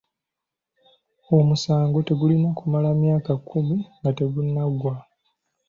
[1.37, 4.93] Omusango tegulina kumala myaka kkumi nga tegunaggwa.